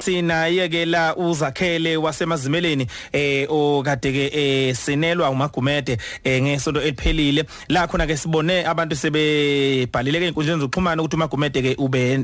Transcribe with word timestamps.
sinaye 0.00 0.68
ke 0.68 0.84
la 0.86 1.16
uzakhele 1.16 1.96
wasemazimeleni 1.96 2.86
eh 3.12 3.46
okade 3.50 4.12
ke 4.12 4.30
eh 4.34 4.74
sinelwa 4.76 5.30
umagumede 5.30 5.98
eh 6.24 6.42
ngesonto 6.42 6.80
eliphelile. 6.80 7.44
La 7.68 7.86
khona 7.86 8.06
ke 8.06 8.16
sibone 8.16 8.66
abantu 8.66 8.96
sebebhalile 8.96 10.18
ke 10.18 10.28
inkundleni 10.28 10.60
zokuxhumana 10.60 11.02
ukuthi 11.02 11.16
umagumede 11.16 11.62
ke 11.62 11.76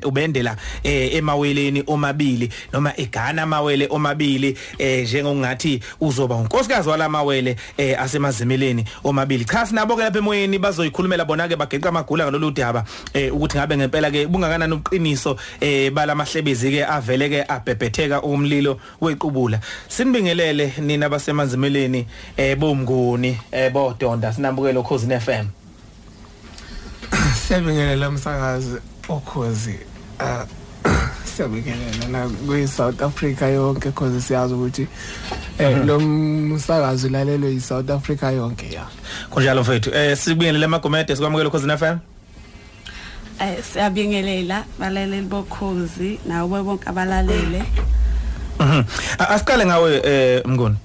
ubendela 0.05 0.57
eh 0.83 1.15
emaweleni 1.15 1.85
omabili 1.87 2.51
noma 2.73 2.93
egana 2.97 3.43
amawele 3.43 3.87
omabili 3.91 4.59
eh 4.79 5.05
njengokungathi 5.05 5.81
uzoba 6.01 6.35
unkosikazi 6.35 6.89
walamawele 6.89 7.57
eh 7.77 8.01
asemazimeleni 8.01 8.85
omabili. 9.05 9.45
Cha 9.45 9.67
sinabo 9.67 9.97
ke 9.97 10.03
lapha 10.03 10.19
emoyeni 10.19 10.59
bazoyikhulumela 10.59 11.25
bona 11.25 11.49
ke 11.49 11.57
bageqa 11.57 11.93
amagula 12.09 12.25
ngalolu 12.25 12.51
daba 12.51 12.85
eh 13.15 13.33
ukuthi 13.33 13.59
ngabe 13.59 13.77
ngempela 13.77 14.11
ke 14.11 14.27
bungakanani 14.27 14.73
ubuqiniso 14.75 15.37
eh 15.61 15.91
balamahlebezi 15.91 16.71
ke 16.71 16.85
avele 16.85 17.29
ke 17.29 17.45
abhebhetheka 17.49 18.23
umlilo 18.23 18.81
wequbula. 19.01 19.61
Sinibingelele 19.89 20.75
nina 20.81 21.09
basemanzimeleni 21.09 22.07
eh 22.37 22.57
bomnguni 22.57 23.39
eh 23.53 23.71
bodonda 23.73 24.33
sinambukelo 24.33 24.83
Khosi 24.83 25.07
FM 25.07 25.47
Siyabingelela 27.49 28.09
umsakazi 28.09 28.79
okhozi 29.09 29.79
uh 31.43 31.51
siyabingelela 31.51 32.09
na 32.11 32.29
kwi 32.47 32.69
South 32.69 33.03
Africa 33.03 33.43
yonke 33.43 33.91
cause 33.91 34.21
siyazi 34.21 34.55
ukuthi 34.55 34.87
eh 35.59 35.87
lo 35.87 36.01
msakazi 36.01 37.07
ulalelwe 37.07 37.51
yi 37.51 37.61
South 37.61 37.91
Africa 37.91 38.23
yonke 38.23 38.75
ya 38.75 38.87
kunjalo 39.31 39.63
mfethu 39.63 39.95
eh 39.95 40.17
sibingelele 40.17 40.65
amagomede 40.65 41.17
sikwamukela 41.17 41.51
Khosi 41.51 41.77
FM 41.79 41.99
Eh 43.39 43.63
siyabingelela 43.63 44.65
balaleli 44.79 45.23
bokhozi 45.23 46.19
nawe 46.27 46.63
bonke 46.63 46.89
abalalele. 46.91 47.63
Mhm. 48.59 48.83
Asiqale 49.19 49.67
ngawe 49.67 50.01
eh 50.05 50.43
mnguni. 50.45 50.77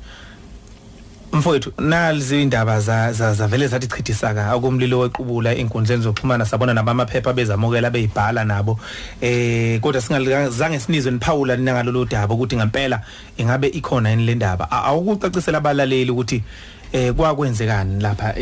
Mfowethu 1.34 1.72
nalizi 1.78 2.42
indaba 2.42 2.80
za 2.80 3.34
zavele 3.34 3.68
zathi 3.68 3.88
chithisa 3.88 4.52
akumlilo 4.52 5.00
wequbula 5.00 5.56
inkundleni 5.56 6.04
zokuxhumana 6.04 6.46
sabona 6.46 6.74
nabamaphepha 6.74 7.34
bezamukela 7.34 7.90
beyibhala 7.90 8.44
nabo. 8.46 8.80
Eh 9.22 9.80
kodwa 9.82 10.02
singalizange 10.02 10.80
sinizwe 10.80 11.12
niphawula 11.12 11.56
nina 11.56 11.74
ngalolu 11.74 12.06
daba 12.06 12.34
ukuthi 12.34 12.56
ngempela 12.56 13.02
ingabe 13.38 13.68
ikhona 13.68 14.10
yini 14.10 14.26
le 14.26 14.36
ndaba. 14.36 14.72
Awukucacisela 14.72 15.58
abalaleli 15.58 16.12
ukuthi 16.12 16.44
eh 16.92 17.14
kwakwenzekani 17.14 18.02
lapha 18.02 18.36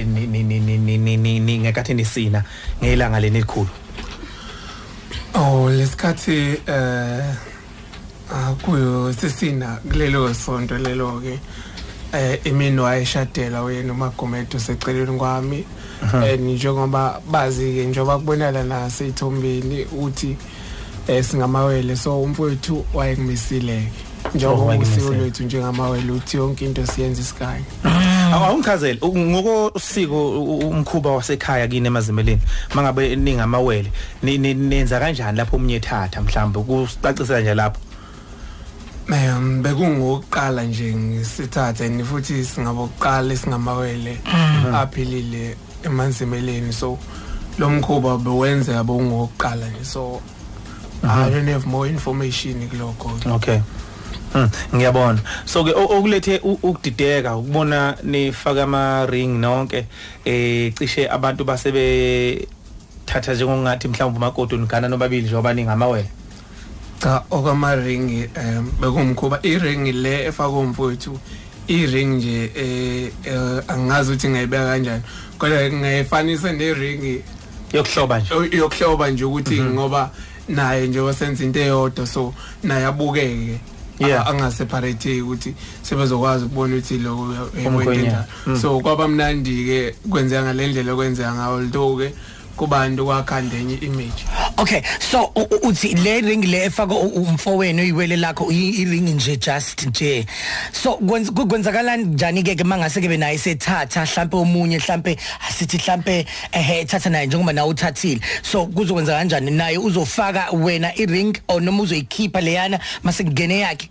ngekathi 1.62 1.94
nisina 1.94 2.44
ngelanga 2.84 3.19
leni 3.19 3.38
elikhulu? 3.38 3.69
Oh 5.34 5.69
lesikhathi 5.69 6.59
eh 6.67 7.36
akuyo 8.31 9.14
sisina 9.14 9.80
kulelo 9.89 10.34
sonto 10.34 10.78
lelo 10.78 11.22
ke 11.22 11.39
eh 12.14 12.40
imini 12.44 12.80
wayeshadela 12.80 13.62
wena 13.62 13.94
uMagomedo 13.94 14.59
seceleni 14.59 15.17
kwami. 15.17 15.66
Eh 16.26 16.40
njengoba 16.40 17.22
bazi 17.31 17.73
ke 17.73 17.86
njengoba 17.86 18.18
kubonala 18.18 18.64
la 18.64 18.90
seyithombeni 18.90 19.86
uthi 19.86 20.38
eh 21.08 21.23
singamawele 21.23 21.95
so 21.95 22.22
umfowethu 22.22 22.86
wayengimisile 22.94 23.84
njengoba 24.36 24.78
usiko 24.78 25.14
lwethu 25.14 25.44
njengamawele 25.44 26.12
uthi 26.12 26.38
yonke 26.38 26.66
into 26.66 26.88
siyenza 26.88 27.22
isikanye 27.22 27.64
awungichazele. 28.34 29.00
Ngokosiko 29.03 30.42
umkhuba 30.42 31.12
wasekhaya 31.12 31.68
kini 31.68 31.88
emazimeleni 31.88 32.42
mangabe 32.75 33.16
ningamawele 33.16 33.92
nenza 34.23 35.00
kanjani 35.00 35.38
lapho 35.38 35.56
umnye 35.56 35.75
ethatha 35.75 36.22
mhlawumbe 36.22 36.59
kucacisela 36.59 37.42
nje 37.42 37.53
lapho. 37.53 37.80
Um 39.10 39.64
bekungokuqala 39.64 40.64
nje 40.64 40.96
ngisithathe 40.96 41.90
ni 41.90 42.03
futhi 42.03 42.46
singabokuqala 42.46 43.36
singamawele 43.36 44.18
aphilile 44.74 45.56
emanzimeleni. 45.84 46.74
So 46.74 46.98
lo 47.59 47.70
mkhuba 47.70 48.18
bewenza 48.18 48.84
bongokuqala 48.84 49.70
nje. 49.70 49.86
So 49.86 50.22
I 51.03 51.30
don't 51.30 51.48
have 51.48 51.66
more 51.66 51.90
information 51.90 52.70
kuloko 52.70 53.36
okay. 53.36 53.62
Hmm 54.34 54.50
ngiyabona. 54.75 55.20
So 55.46 55.64
ke 55.64 55.74
okulethe 55.74 56.40
ukudideka 56.44 57.36
ukubona 57.36 57.98
nifaka 58.04 58.64
ama 58.64 59.06
ring 59.06 59.40
nonke 59.40 59.86
eh 60.25 60.74
cishe 60.74 61.09
abantu 61.09 61.44
basebe 61.44 62.48
thatha 63.06 63.34
njengokungathi 63.34 63.88
mhlawumbe 63.88 64.18
umakoti 64.18 64.56
unigana 64.56 64.88
nobabili 64.88 65.24
njengoba 65.24 65.54
ningamawele 65.54 66.09
cha 67.01 67.23
okama 67.31 67.75
ring 67.75 68.29
um 68.38 68.72
bekumkhuba 68.79 69.39
i 69.44 69.57
ring 69.57 69.91
le 69.91 70.25
efaka 70.25 70.50
umfowethu 70.50 71.17
i 71.67 71.85
ring 71.85 72.16
nje 72.16 72.51
eh 72.56 73.12
angazi 73.67 74.12
ukuthi 74.12 74.29
ngayibeka 74.29 74.66
kanjani. 74.66 75.03
Kodwa 75.38 75.72
ngayifanisa 75.72 76.51
ne 76.53 76.73
ring 76.73 77.23
yokuhloba 77.73 78.19
nje. 78.19 78.57
Yokuhloba 78.57 79.09
nje 79.09 79.23
ukuthi 79.23 79.62
ngoba 79.62 80.12
naye 80.50 80.88
nje 80.88 81.00
wasenza 81.00 81.44
into 81.44 81.59
eyodwa 81.59 82.07
so 82.07 82.34
naye 82.63 82.85
abukeke. 82.85 83.59
Angaseparate 84.01 85.22
ukuthi 85.22 85.53
sebezokwazi 85.81 86.45
ukubona 86.45 86.75
ukuthi 86.75 86.97
lo 86.97 87.50
ewenza 87.57 88.25
so 88.62 88.79
kwabamnandi 88.79 89.66
ke 89.66 89.95
kwenzeka 90.09 90.44
ngalendlela 90.44 90.95
kwenzeka 90.95 91.33
ngawo 91.33 91.62
litho 91.62 91.97
ke 91.97 92.13
kubantu 92.57 93.06
kwakhanda 93.06 93.57
enye 93.57 93.75
image. 93.75 94.25
Okay 94.62 94.84
so 95.00 95.32
uthi 95.64 95.96
le 95.96 96.22
ring 96.22 96.46
le 96.46 96.66
efaka 96.66 96.94
umfowenu 96.94 97.82
oyiwele 97.82 98.16
lakho 98.18 98.52
i 98.52 98.86
ring 98.86 99.10
nje 99.10 99.38
just 99.38 99.86
nje. 99.86 100.26
So 100.72 100.98
kwenzakala 100.98 101.98
njani 101.98 102.44
ke 102.44 102.64
mangase 102.64 103.02
ke 103.02 103.08
benaye 103.08 103.38
sethatha 103.38 104.06
mhlambe 104.06 104.38
omunye 104.38 104.78
mhlambe 104.78 105.18
asithi 105.50 105.78
mhlambe 105.78 106.26
ehe 106.52 106.86
thatha 106.86 107.10
naye 107.10 107.28
njengoba 107.28 107.54
nawe 107.54 107.70
uthathile. 107.70 108.22
So 108.44 108.66
kuzokwenza 108.66 109.18
kanjani? 109.18 109.52
Naye 109.52 109.78
uzofaka 109.78 110.52
wena 110.52 110.94
i 110.96 111.06
ring 111.06 111.36
or 111.48 111.62
noma 111.62 111.84
uzoyikhipha 111.84 112.42
leyana 112.42 112.80
mase 113.04 113.24
kungene 113.24 113.60
yakhe? 113.60 113.90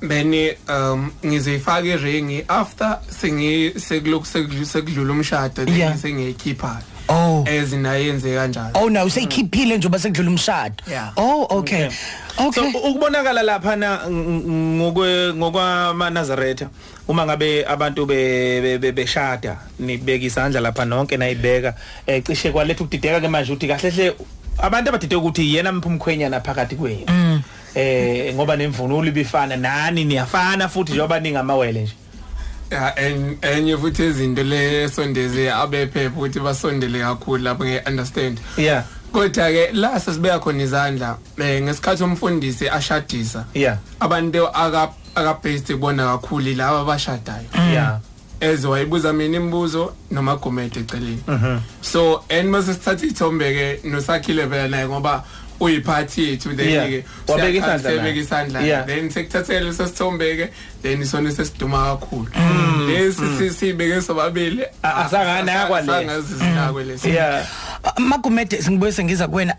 Beni 0.00 0.50
um 0.68 1.12
ngizifaka 1.24 1.86
iring 1.86 2.44
after 2.48 3.00
sengi 3.10 3.72
sekuloko 3.76 4.26
sekudlula 4.26 5.12
umshado 5.12 5.66
sengiyikhipha. 5.96 6.82
Oh. 7.12 7.44
Ezinayenze 7.46 8.34
kanjalo 8.34 8.70
Oh 8.74 8.88
no 8.88 9.04
useyikhiphile 9.04 9.76
nje 9.76 9.88
basekudlula 9.88 10.30
umshado. 10.30 10.74
Oh 11.16 11.46
okay. 11.50 11.90
Okay. 12.38 12.72
So 12.72 12.78
ukubonakala 12.78 13.42
lapha 13.42 13.76
na 13.76 14.10
ngokwe 14.10 15.34
ngokwama 15.34 16.10
Nazareth 16.10 16.62
uma 17.08 17.26
ngabe 17.26 17.66
abantu 17.66 18.06
be 18.06 18.92
beshada 18.92 19.56
nibeka 19.78 20.24
isandla 20.24 20.60
lapha 20.60 20.84
nonke 20.84 21.16
nayibeka 21.16 21.74
ecishe 22.06 22.50
kwaletha 22.50 22.84
ukudideka 22.84 23.20
ke 23.20 23.28
manje 23.28 23.52
uthi 23.52 23.68
kahle 23.68 23.90
hle 23.90 24.14
abantu 24.58 24.88
abadideka 24.88 25.18
ukuthi 25.18 25.54
yena 25.54 25.72
mphumkhwenyana 25.72 26.40
phakathi 26.40 26.76
kwenu. 26.76 27.42
Eh 27.74 28.34
ngoba 28.34 28.56
nemvunulo 28.56 29.08
ibifana 29.08 29.56
nani 29.56 30.04
niyafana 30.04 30.68
futhi 30.68 30.92
njengoba 30.92 31.20
ningamawele 31.20 31.82
nje. 31.82 31.92
Ya 32.72 32.98
enye 33.42 33.76
futhi 33.76 34.06
izinto 34.06 34.42
le 34.42 34.88
sondeze 34.88 35.52
abephepha 35.52 36.16
ukuthi 36.16 36.40
basondele 36.40 36.98
kakhulu 37.00 37.42
lapho 37.42 37.64
nge 37.64 37.82
understand. 37.86 38.40
Yeah 38.56 38.84
kodwa 39.12 39.50
ke 39.52 39.72
la 39.72 40.00
sesibeka 40.00 40.38
khona 40.38 40.62
izandla 40.62 41.18
eh 41.38 41.62
ngesikhathi 41.62 42.02
umfundisi 42.04 42.68
ashadisa 42.68 43.44
yeah 43.54 43.78
abantu 44.00 44.48
aka 44.48 44.88
akabhest 45.14 45.76
bona 45.76 46.06
kakhulu 46.06 46.54
laba 46.54 46.80
abashadayo. 46.80 47.48
Yeah 47.72 48.00
eze 48.42 48.68
wayibuza 48.68 49.12
mina 49.12 49.36
imibuzo 49.36 49.94
noma 50.10 50.36
gomede 50.36 50.80
eceleni 50.80 51.22
so 51.80 52.24
and 52.28 52.50
mase 52.50 52.74
sithatha 52.74 53.06
ithombe 53.06 53.54
ke 53.54 53.88
nosakhile 53.88 54.46
phela 54.48 54.68
naye 54.68 54.88
ngoba 54.88 55.24
uyiphathi 55.60 56.28
yethu 56.28 56.56
then 56.56 56.90
ke 56.90 57.04
wabeka 57.28 58.08
isandla 58.08 58.86
then 58.86 59.10
sekuthathele 59.10 59.72
sesithombe 59.72 60.36
ke 60.36 60.52
then 60.82 61.02
isona 61.02 61.32
sesiduma 61.32 61.84
kakhulu 61.84 62.28
lesi 62.86 63.50
sibeke 63.50 64.02
sobabili 64.02 64.64
asangana 64.82 65.52
yakwale 65.52 65.86
sangazi 65.86 66.34
sinakwe 66.38 66.84
lesi 66.84 67.08
yeah 67.08 67.46
Magumede 67.98 68.62
singibuye 68.62 68.92
sengiza 68.92 69.28
kuwena 69.28 69.56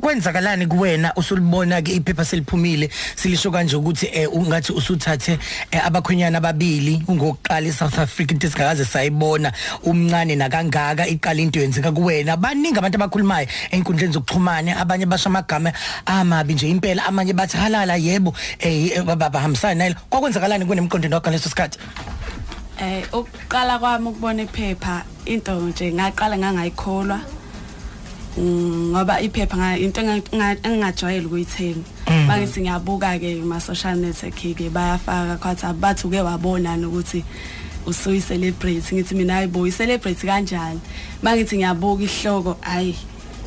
kwenzakalani 0.00 0.66
kuwena 0.66 1.14
usulibona 1.16 1.82
ke 1.82 1.92
iphepha 1.92 2.24
seliphumile 2.24 2.90
silisho 3.16 3.50
kanje 3.50 3.76
ukuthi 3.76 4.10
ungathi 4.32 4.72
usuthathe 4.72 5.38
abakhwenyana 5.84 6.38
ababili 6.38 7.02
ungokuqala 7.08 7.68
eSouth 7.68 7.98
Africa 7.98 8.32
into 8.32 8.46
esingakaze 8.46 8.84
sayibona 8.84 9.52
umncane 9.84 10.36
nakangaka 10.36 11.06
iqala 11.06 11.40
into 11.40 11.60
yenzeka 11.60 11.92
kuwena. 11.92 12.36
Baningi 12.36 12.78
abantu 12.78 12.96
abakhulumayo 12.96 13.48
einkundleni 13.70 14.12
zokuxhumana 14.12 14.76
abanye 14.76 15.06
basha 15.06 15.30
amagama 15.30 15.72
amabi 16.06 16.54
nje 16.54 16.68
impela 16.68 17.06
amanye 17.06 17.32
bathi 17.32 17.56
halala 17.56 17.96
yebo 17.96 18.34
eh 18.58 19.02
babahambisana 19.02 19.74
nalo 19.74 19.94
kwakwenzakalani 20.14 20.64
kunemqondo 20.64 21.10
wakho 21.10 21.30
leso 21.30 21.48
sikhathi? 21.50 21.78
Eh 22.78 23.02
ukuqala 23.12 23.78
kwami 23.78 24.08
ukubona 24.08 24.42
iphepha 24.42 25.02
into 25.26 25.52
nje 25.60 25.92
ngaqala 25.92 26.38
ngangayikholwa 26.38 27.20
Mm, 28.36 28.90
ngoba 28.90 29.20
iphepha 29.20 29.78
into 29.78 30.00
engingajwayele 30.00 31.26
ukuyithenga. 31.26 31.86
Mangithi 32.26 32.60
ngiyabuka 32.60 33.18
ke 33.18 33.38
kuma 33.40 33.60
social 33.60 33.94
network 33.94 34.34
ke 34.34 34.70
bayafaka 34.70 35.38
kwathi 35.38 35.66
abathi 35.66 36.06
uke 36.06 36.20
wabonani 36.20 36.86
ukuthi 36.86 37.24
usuyi 37.86 38.20
celebrate 38.20 38.90
ngithi 38.94 39.14
mina 39.14 39.34
hayibo 39.34 39.66
i 39.66 39.70
celebrate 39.70 40.26
kanjani? 40.26 40.80
Mangithi 41.22 41.56
ngiyabuka 41.56 42.02
ihloko 42.02 42.56
hayi 42.60 42.96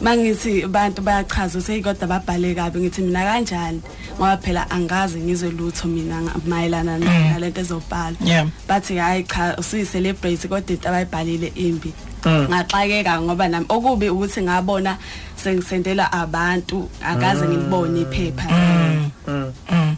mangithi 0.02 0.64
abantu 0.64 1.02
bayachaza 1.02 1.60
ukuthi 1.60 1.72
hey 1.74 1.82
kodwa 1.82 2.08
babhale 2.08 2.56
kabi 2.56 2.80
ngithi 2.80 3.02
mina 3.02 3.24
kanjani? 3.24 3.82
Ngoba 4.18 4.38
phela 4.38 4.70
angazi 4.70 5.20
ngizwe 5.20 5.52
lutho 5.52 5.88
mina 5.88 6.22
nga- 6.22 6.36
mayelana 6.48 6.98
nalento 7.00 7.62
ezobhala. 7.62 8.18
Yeah. 8.24 8.48
bathi 8.68 8.98
hayi 8.98 9.24
cha 9.24 9.56
usuyi 9.58 9.86
celebrate 9.86 10.48
kodwa 10.48 10.70
into 10.74 10.90
abayibhalile 10.90 11.52
imbi. 11.56 11.94
Mm. 12.26 12.48
ngaxakeka 12.50 13.22
ngoba 13.22 13.48
nami 13.48 13.66
okubi 13.70 14.10
ukuthi 14.10 14.42
ngabona 14.42 14.98
sengisendela 15.36 16.12
abantu 16.12 16.90
akaze 17.02 17.48
ngilibone 17.48 18.02
iphepha. 18.02 18.48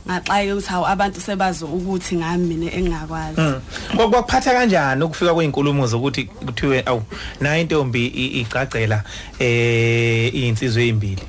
Ngaxakeka 0.09 0.53
ukuthi 0.55 0.67
hawu 0.69 0.85
abantu 0.87 1.21
sebazi 1.21 1.65
ukuthi 1.65 2.15
ngami 2.15 2.45
mina 2.55 2.71
engingakwazi 2.73 3.41
Mm. 3.41 3.61
Kwa- 3.95 4.09
kwakuphatha 4.09 4.51
kanjani 4.53 5.03
ukufika 5.03 5.33
kweinkulumo 5.33 5.87
zokuthi 5.87 6.23
kuthiwe 6.25 6.83
awu 6.85 7.03
nayo 7.41 7.61
intombi 7.61 8.07
i- 8.07 8.41
igcagcela 8.41 9.03
eh 9.39 10.33
insizwe 10.35 10.83
ezimbili 10.83 11.23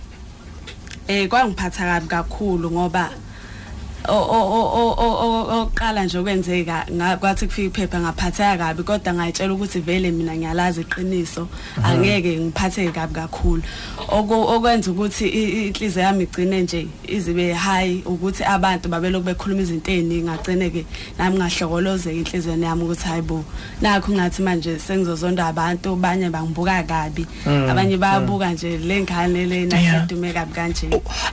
eh 1.08 1.28
kwangiphatha 1.28 1.84
kabi 1.84 2.06
kakhulu 2.06 2.70
ngoba 2.70 3.10
o 3.10 3.10
o 3.10 3.14
o 3.14 3.16
o 3.16 3.16
o 3.16 3.29
oqala 5.60 6.04
nje 6.04 6.18
okwenzeka 6.18 6.86
nga- 6.92 7.16
kwathi 7.16 7.46
kufika 7.46 7.66
iphepha 7.80 8.00
ngaphatheka 8.00 8.56
kabi 8.58 8.82
kodwa 8.82 9.14
ngayitshela 9.14 9.52
ukuthi 9.54 9.80
vele 9.80 10.10
mina 10.10 10.34
ngiyalazi 10.36 10.80
iqiniso. 10.80 11.48
Angeke 11.84 12.36
ngiphatheke 12.38 12.92
kabi 12.92 13.14
kakhulu. 13.14 13.62
Oku- 14.08 14.48
okwenza 14.54 14.90
ukuthi 14.90 15.28
i- 15.28 15.44
i- 15.44 15.66
inhliziyo 15.68 16.04
yami 16.04 16.24
igcine 16.24 16.62
nje 16.62 16.86
izibe 17.08 17.52
high 17.52 18.02
ukuthi 18.06 18.44
abantu 18.44 18.88
babelokhu 18.88 19.24
bekhuluma 19.26 19.62
izinto 19.62 19.90
eziningi 19.92 20.22
ngagcine 20.24 20.70
ke 20.70 20.84
nami 21.18 21.38
ngahlokolozeka 21.38 22.16
inhliziyweni 22.16 22.64
yami 22.64 22.82
ukuthi 22.82 23.04
hayibo 23.08 23.44
nakho 23.80 24.12
ngathi 24.12 24.42
manje 24.42 24.78
sengizozonda 24.78 25.46
abantu 25.46 25.92
abanye 25.92 26.30
bangibuka 26.30 26.82
kabi. 26.82 27.26
Abanye 27.46 27.96
bayabuka 27.96 28.52
nje 28.52 28.78
lengane 28.78 29.46
lena 29.46 29.80
Yeah. 29.80 30.00
sedume 30.08 30.32
kabi 30.32 30.52
kanje. 30.52 30.88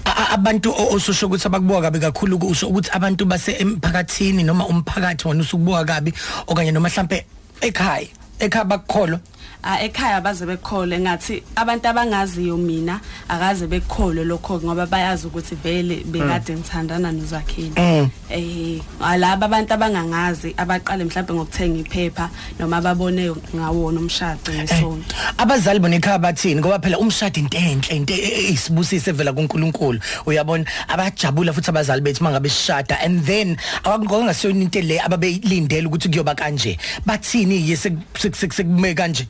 A- 0.06 0.12
a- 0.12 0.30
abantu 0.34 0.70
o- 0.72 0.94
osusho 0.96 1.25
ukuthi 1.28 1.48
abakubuka 1.48 1.81
kabi 1.81 2.00
kakhulu 2.00 2.38
kusho 2.57 2.68
ukuthi 2.68 2.89
abantu 2.92 3.25
base 3.25 3.51
emphakathini 3.59 4.44
noma 4.44 4.65
umphakathi 4.68 5.27
wona 5.27 5.42
usukubuka 5.42 5.86
kabi 5.86 6.13
okanye 6.48 6.71
noma 6.71 6.89
mhlambe 6.89 7.25
ekhaya 7.62 8.07
ekhaya 8.39 8.65
bakukholwa. 8.65 9.19
Ekhaya 9.82 10.22
baze 10.22 10.46
bekhole 10.46 11.00
ngathi 11.00 11.44
abantu 11.56 11.88
abangaziyo 11.88 12.58
mina 12.58 13.00
akaze 13.30 13.68
bekhole 13.68 14.24
lokho 14.24 14.62
ngoba 14.64 14.86
bayazi 14.86 15.28
ukuthi 15.28 15.56
vele 15.56 16.04
bekade 16.06 16.54
ngithandana 16.56 17.12
nozakhini 17.12 17.74
Mm. 17.78 18.10
eh 18.30 18.82
alaba 19.02 19.46
abantu 19.46 19.74
abangangazi 19.74 20.54
abaqale 20.58 21.04
mhlawumbe 21.04 21.34
ngokuthenga 21.34 21.80
iphepha 21.80 22.30
noma 22.60 22.82
babone 22.82 23.32
ngawona 23.56 24.00
umshado 24.00 24.54
ngesonto 24.54 25.16
abazali 25.38 25.80
bona 25.80 25.96
ekhaya 25.96 26.20
bathini? 26.20 26.62
Ngoba 26.62 26.80
phela 26.80 26.98
umshado 27.00 27.40
into 27.40 27.58
enhle 27.58 27.96
into 27.96 28.14
e- 28.14 28.18
e- 28.18 28.54
isibusise 28.54 29.10
evela 29.12 29.34
kuNkulunkulu 29.34 30.00
uyabona? 30.26 30.66
Abajabula 30.88 31.54
futhi 31.54 31.70
abazali 31.70 32.02
bethu 32.02 32.24
mangabe 32.24 32.50
sishada 32.50 32.98
and 33.04 33.24
then 33.26 33.58
abakungasiyona 33.84 34.62
into 34.62 34.82
le 34.82 35.00
ababeyilindele 35.00 35.88
ukuthi 35.88 36.10
kuyoba 36.10 36.36
kanje. 36.36 36.78
Bathini 37.06 37.70
yese 37.70 37.92
sekume 38.16 38.96
kanje? 38.96 39.28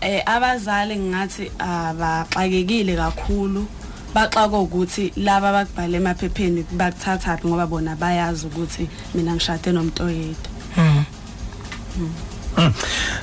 Eh 0.00 0.22
abazali 0.26 0.96
ngingathi 0.96 1.50
abaxakekile 1.58 2.96
kakhulu. 2.96 3.66
Baxaka 4.14 4.58
ukuthi 4.58 5.12
laba 5.16 5.48
abakubhale 5.48 5.96
emaphepheni 5.96 6.64
bakuthathaphi 6.72 7.46
ngoba 7.46 7.66
bona 7.66 7.96
bayazi 7.96 8.46
ukuthi 8.46 8.88
mina 9.14 9.34
ngishade 9.34 9.72
nomuntu 9.72 10.02
oyedwa 10.02 10.50
Mm. 10.76 11.04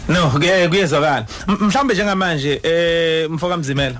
No 0.09 0.29
kuye 0.29 0.68
kuyezwakala. 0.69 1.25
M- 1.47 1.57
mhlawumbe 1.68 1.94
njengamanje 1.94 2.59
eh 2.63 3.29
mfoka 3.29 3.57
mzimela 3.57 4.00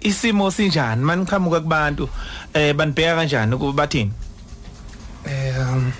isimo 0.00 0.50
sinjani? 0.50 1.04
Maniqhamuka 1.04 1.60
kubantu 1.60 2.08
eh 2.54 2.74
banibheka 2.74 3.16
kanjani 3.16 3.54
ukuba 3.54 3.72
bathini? 3.72 4.12
Um 5.26 5.92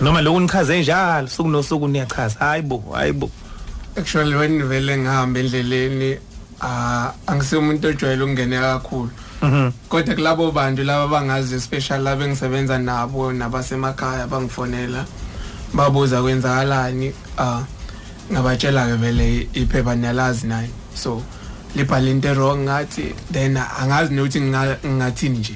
noma 0.00 0.20
lokhu 0.22 0.40
nichaze 0.40 0.80
njalo 0.80 1.28
suku 1.28 1.48
nosuku 1.48 1.88
niyachaza. 1.88 2.38
Hayibo 2.38 2.84
hayibo 2.94 3.30
actually 3.96 4.34
when 4.34 4.62
vele 4.68 4.96
ngihamba 4.98 5.40
endleleni 5.40 6.16
ah 6.60 7.12
angisiyo 7.26 7.60
umuntu 7.60 7.88
ojwayele 7.88 8.22
ukungena 8.24 8.60
kakhulu. 8.60 9.10
Mhm. 9.42 9.70
Kodwa 9.88 10.14
kulabo 10.14 10.52
bantu 10.52 10.84
laba 10.84 11.08
bangazi 11.08 11.54
especially 11.54 12.02
laba 12.04 12.24
engisebenza 12.24 12.78
nabo 12.78 13.32
nabasemakhaya 13.32 14.26
bangifonela 14.26 15.04
babuza 15.74 16.22
kwenzakalani 16.22 17.12
ah 17.38 17.62
ngabatshela 18.32 18.86
ke 18.86 18.96
vele 18.96 19.48
iphepha 19.54 19.94
niyalazi 19.96 20.46
nayo 20.46 20.68
so 20.94 21.22
libhala 21.76 22.10
into 22.10 22.34
wrong 22.34 22.58
ngathi 22.64 23.14
then 23.32 23.56
angazi 23.56 24.14
nokuthi 24.14 24.40
nginga- 24.40 24.78
ngingathini 24.86 25.38
nje. 25.38 25.54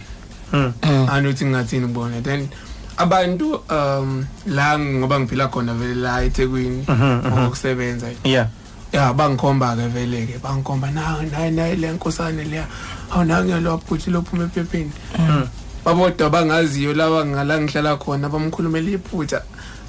Mm. 0.52 0.72
anokuthi 1.10 1.44
ngingathini 1.44 1.86
kubona. 1.86 2.20
Then 2.22 2.48
abantu 2.96 3.60
um 3.70 4.24
la 4.46 4.78
ngoba 4.78 5.20
ngiphila 5.20 5.48
khona 5.48 5.74
vele 5.74 5.94
la 5.94 6.24
eThekwini 6.24 6.84
Mhm, 6.88 7.20
mhm. 7.24 7.38
ngokusebenza. 7.40 8.06
Yeah. 8.24 8.48
Ya 8.92 9.12
bangikhomba 9.12 9.76
ke 9.76 9.88
vele 9.88 10.26
ke 10.26 10.38
bangikhomba 10.42 10.90
na 10.90 11.22
nayi 11.22 11.50
nayi 11.50 11.76
le 11.76 11.92
nkosane 11.92 12.44
leya 12.44 12.66
awunangelo 13.10 13.76
bhuti 13.88 14.10
lophuma 14.10 14.44
ephepheni. 14.44 14.90
Mm. 15.18 15.46
babodwa 15.84 16.30
bangaziyo 16.30 16.94
laba 16.94 17.24
ngala 17.24 17.60
ngihlala 17.60 17.96
khona 17.96 18.28
bamkhulumela 18.28 18.90
iphutha. 18.90 19.42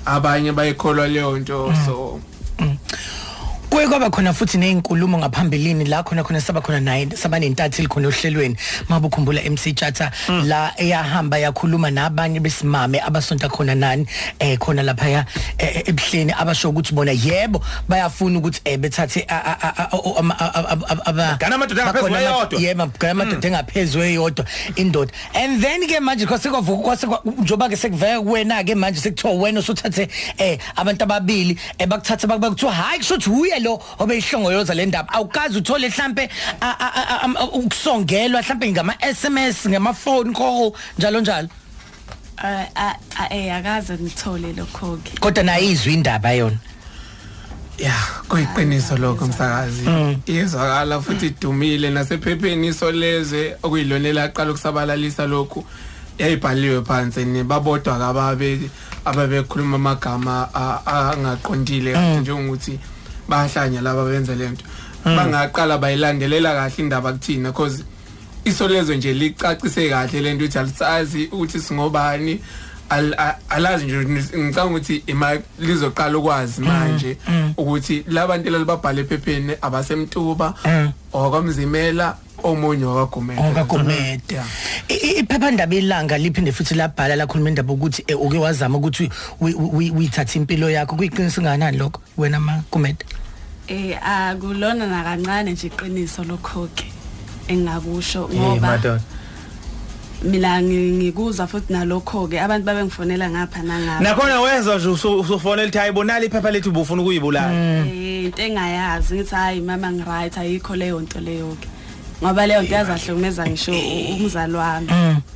Abanye 0.05 0.51
bayikholwa 0.51 1.07
leyo 1.07 1.37
nto 1.39 1.73
so 1.85 2.19
Kuye 3.77 3.87
kwaba 3.87 4.09
khona 4.09 4.33
futhi 4.33 4.57
nezinkulumo 4.57 5.17
ngaphambilini 5.19 5.85
la 5.85 6.01
khona 6.01 6.23
khona 6.23 6.41
saba 6.41 6.61
khona 6.61 6.79
naye 6.81 7.05
sabanentatheli 7.15 7.87
khona 7.87 8.07
ohlelweni. 8.07 8.55
Mabukhumbula 8.89 9.41
MC 9.51 9.75
Chatha 9.75 10.11
la 10.45 10.73
eyahamba 10.77 11.37
yakhuluma 11.37 11.91
nabanye 11.91 12.39
besimame 12.39 12.99
abasonta 12.99 13.47
khona 13.49 13.75
nani 13.75 14.07
eh 14.39 14.57
khona 14.57 14.81
lapha 14.81 15.07
ya 15.09 15.25
eh, 15.59 15.83
ebuhleni 15.85 16.33
abasho 16.33 16.69
ukuthi 16.71 16.95
bona 16.95 17.11
yebo 17.11 17.61
bayafuna 17.87 18.39
ukuthi 18.39 18.61
eh 18.65 18.77
bethathe 18.79 19.25
a- 19.29 19.45
a- 19.45 19.57
a- 19.61 19.73
a- 19.77 19.89
o- 19.93 20.15
ama- 20.17 20.35
a- 20.39 20.53
a- 20.55 20.77
a- 20.89 21.05
aba 21.05 21.37
Gana 21.39 21.55
amadoda 21.55 21.83
angaphezu 21.83 22.09
bakhona 22.09 22.29
ama- 22.29 22.45
kweyodwa. 22.47 22.61
yebo 22.61 22.85
gana 22.99 23.11
amadoda 23.11 23.47
engaphezulu 23.47 24.03
eyodwa 24.03 24.45
indoda. 24.75 25.11
And 25.35 25.61
then 25.61 25.85
ke 25.87 25.99
manje 26.01 26.25
kwase 26.25 26.49
kwavuka 26.49 26.81
kwase 26.83 27.05
kwa- 27.07 27.21
njoba 27.41 27.69
ke 27.69 27.75
sekuveka 27.77 28.21
kuwena 28.21 28.63
ke 28.65 28.73
manje 28.75 28.99
sekuthiwa 28.99 29.33
wena 29.33 29.59
usuthathe 29.59 30.07
eh 30.39 30.57
abantu 30.75 31.03
ababili 31.03 31.55
ebakuthatha 31.77 32.25
bakuthiwa 32.27 32.73
hayi 32.73 32.99
kushuthi 32.99 33.29
uye 33.29 33.59
lo 33.67 33.81
obeyihlongoloza 33.99 34.73
le 34.73 34.85
ndaba. 34.85 35.13
Awukazi 35.13 35.57
uthole 35.57 35.89
mhlambe 35.89 36.29
ukusongelwa 37.53 38.41
mhlambe 38.41 38.71
ngama 38.71 38.93
SMS 39.13 39.67
ngama 39.67 39.93
phone 39.93 40.33
call 40.33 40.71
njalo 40.97 41.19
njalo. 41.19 41.49
Eh 43.31 43.55
akaze 43.55 43.93
ngithole 43.93 44.53
lokho 44.53 44.97
ke. 45.03 45.19
Kodwa 45.19 45.43
nayizwe 45.43 45.93
indaba 45.93 46.31
yona. 46.31 46.57
Ya 47.77 47.93
kuyiqiniso 48.29 48.97
lokho 48.97 49.27
msakazi. 49.27 49.89
Izwakala 50.25 51.01
futhi 51.01 51.25
idumile 51.27 51.89
nasephepheni 51.89 52.67
isolezwe 52.67 53.57
okuyilona 53.63 54.09
elaqala 54.09 54.51
ukusabalalisa 54.51 55.27
lokhu 55.27 55.65
yayibhaliwe 56.17 56.81
phansi 56.81 57.25
ni 57.25 57.43
babodwa 57.43 57.99
kababe 57.99 58.69
ababekhuluma 59.05 59.75
amagama 59.75 60.49
angaqondile 60.85 61.93
kahle 61.93 62.19
njengokuthi 62.19 62.79
bahlanya 63.29 63.81
laba 63.81 64.05
benze 64.05 64.35
lento 64.35 64.65
bangaqala 65.03 65.77
bayilandelela 65.77 66.53
kahle 66.53 66.77
indaba 66.77 67.13
kuthina 67.13 67.51
because 67.51 67.83
isolezwe 68.45 68.97
nje 68.97 69.13
licacise 69.13 69.89
kahle 69.89 70.21
lento 70.21 70.45
ukuthi 70.45 70.59
alisazi 70.59 71.29
ukuthi 71.31 71.59
singobani 71.59 72.39
alazi 73.49 73.85
nje 73.85 73.97
ngicabanga 74.37 74.65
ukuthi 74.65 75.03
ima 75.07 75.37
lizoqala 75.59 76.17
ukwazi 76.17 76.61
manje 76.61 77.17
ukuthi 77.57 78.03
labantu 78.07 78.49
lalibabhala 78.49 79.01
ephepheni 79.01 79.53
abasemtuba 79.61 80.53
okwamzimela 81.13 82.17
omunye 82.43 82.85
wakagumela 82.85 83.41
ongagomede 83.41 84.21
Yeah. 84.29 84.45
iphephandaba 85.19 85.75
ilanga 85.75 86.17
liphinde 86.17 86.51
futhi 86.51 86.75
labhala 86.75 87.15
lakhuluma 87.15 87.49
indaba 87.49 87.73
ukuthi 87.73 88.03
eh, 88.07 88.21
uke 88.21 88.37
wazama 88.37 88.77
ukuthi 88.77 89.09
wi- 89.41 89.53
wi- 89.53 89.91
uyithathe 89.91 90.39
impilo 90.39 90.69
yakho. 90.69 90.95
Kuyiqinisa 90.95 91.41
nganani 91.41 91.77
lokho 91.77 92.01
wena 92.17 92.39
magumede? 92.39 93.05
Eh 93.67 93.97
akulona 94.03 94.87
nakancane 94.87 95.51
nje 95.51 95.67
iqiniso 95.67 96.23
lokho 96.23 96.67
ke 96.75 96.85
engakusho 97.47 98.29
Eh 98.31 98.39
ngoba 98.39 98.67
madoda 98.67 99.01
mina 100.23 100.61
ngi- 100.61 100.91
ngikuza 100.97 101.47
futhi 101.47 101.73
nalokho 101.73 102.27
ke 102.27 102.39
abantu 102.41 102.65
babengifonela 102.65 103.29
ngapha 103.29 103.61
nangapha. 103.63 104.01
Nakhona 104.03 104.41
wezwa 104.41 104.77
nje 104.77 104.87
usu- 104.87 105.19
usufonela 105.19 105.63
ukuthi 105.67 105.77
hayibonala 105.77 106.25
iphepha 106.25 106.51
lethu 106.51 106.69
ubufuna 106.69 107.01
ukuyibulala. 107.01 107.53
Eh, 107.53 108.25
into 108.25 108.41
engayazi 108.41 109.15
ngithi 109.15 109.35
hayi 109.35 109.61
mama 109.61 109.91
ngiright 109.91 110.37
ayikho 110.37 110.75
leyo 110.75 110.99
nto 111.01 111.19
leyo 111.19 111.55
ke 111.61 111.67
ngoba 112.23 112.47
leyo 112.47 112.61
nto 112.61 112.73
yazahlukumeza 112.75 113.47
ngisho 113.47 113.71
u- 113.71 114.15
umzali 114.15 114.53
wami. 114.53 114.87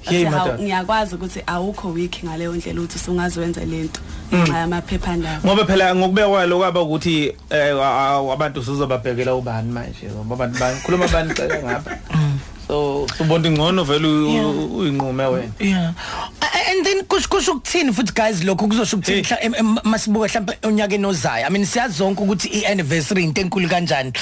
Hey, 0.01 0.25
Athi, 0.25 0.25
"Hawu, 0.25 0.47
madam." 0.47 0.61
ngiyakwazi 0.61 1.15
ukuthi 1.15 1.41
awukho 1.47 1.87
weak 1.89 2.23
ngaleyo 2.25 2.53
ndlela 2.55 2.79
ukuthi 2.81 2.95
usungaziwenza 2.97 3.61
lento 3.65 4.01
ngenxa 4.33 4.57
yamaphephandaba. 4.57 5.41
Ngoba 5.45 5.65
phela 5.65 5.95
ngokubekwa 5.95 6.45
lo 6.45 6.57
kwaba 6.57 6.81
ukuthi 6.81 7.33
eh, 7.49 7.75
a- 7.77 8.17
a- 8.17 8.33
abantu 8.33 8.63
sizobabhekela 8.63 9.35
ubani 9.35 9.71
manje 9.71 10.09
ngoba 10.15 10.35
abantu 10.35 10.59
bakhuluma 10.59 11.05
abantu 11.05 11.33
cela 11.35 11.57
ngapha 11.63 11.97
so 12.71 13.05
ubona 13.19 13.47
ingcono 13.47 13.83
vele 13.83 14.07
uyinqume 14.07 15.25
wena 15.25 15.51
Yeah. 15.59 15.93
And 16.71 16.85
then 16.85 17.03
kusho 17.03 17.51
ukuthini 17.51 17.91
futhi 17.93 18.13
guys 18.13 18.43
lokho 18.43 18.67
kuzosho 18.67 18.97
em- 19.41 19.77
masibuka 19.83 20.27
mhlawumbe 20.27 20.57
onyakeni 20.63 21.05
ozayo. 21.05 21.45
I 21.47 21.49
mean 21.49 21.65
siyazi 21.65 21.97
zonke 21.97 22.23
ukuthi 22.23 22.47
i-anniversary 22.47 23.23
into 23.23 23.41
enkulu 23.41 23.67
kanjani. 23.67 24.13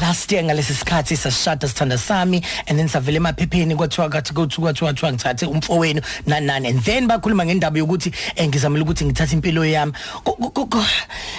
Last 0.00 0.30
year 0.30 0.44
ngalesi 0.44 0.74
sikhathi 0.74 1.16
sasishada 1.16 1.66
sithanda 1.68 1.98
sami 1.98 2.42
and 2.68 2.78
then 2.78 2.86
savela 2.88 3.16
emaphepheni 3.16 3.74
kwathiwa 3.76 4.08
kathi 4.08 4.32
kuthiwa 4.34 4.72
kwathiwa 4.72 4.92
kwathiwa 4.92 5.12
ngithathe 5.12 5.46
umfowenu 5.46 6.00
nanani 6.26 6.68
and 6.68 6.82
then 6.84 7.08
bakhuluma 7.08 7.44
ngendaba 7.44 7.78
yokuthi 7.78 8.12
eh, 8.36 8.48
ngizamela 8.48 8.84
ukuthi 8.84 9.04
ngithathe 9.04 9.34
impilo 9.34 9.64
yami. 9.64 9.92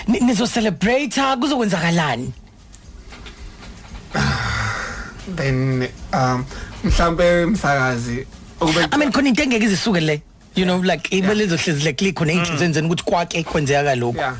Nizo 0.08 0.48
celebrate 0.48 1.22
kuzokwenzakalani? 1.39 2.34
Then 5.36 5.88
um 6.13 6.46
mhlambe 6.84 7.44
umsakazi 7.44 8.28
ukube 8.62 8.88
I 8.92 8.98
mean 8.98 9.12
khona 9.12 9.28
into 9.30 9.44
engeke 9.44 9.66
izisuke 9.66 10.01
le. 10.01 10.22
You 10.56 10.66
know 10.66 10.78
like 10.82 11.10
ibe 11.16 11.34
lezohlezi 11.34 11.84
le 11.84 11.94
click 11.94 12.16
khona 12.16 12.34
inhliziyo 12.34 12.66
enzeni 12.66 12.88
ukuthi 12.88 13.04
kwake 13.04 13.44
kwenzeka 13.44 13.96
lokho. 13.96 14.18
yeah. 14.18 14.36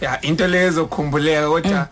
Yeah 0.00 0.18
into 0.22 0.46
lezo 0.46 0.86
kukhumbuleka 0.86 1.48
kodwa 1.48 1.88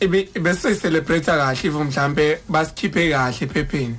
ibe 0.00 0.28
bese 0.40 0.74
celebrate 0.74 1.26
kahle 1.26 1.52
if 1.64 1.74
mhlambe 1.74 2.38
basikhiphe 2.48 3.10
kahle 3.10 3.36
ephepheni. 3.40 3.96